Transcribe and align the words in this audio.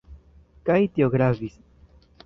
Kaj 0.69 0.79
tio 0.95 1.13
gravis. 1.17 1.65